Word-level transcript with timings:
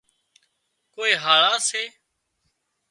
ڪوئي 0.93 1.13
هاۯا 1.23 1.51
سي 1.67 1.83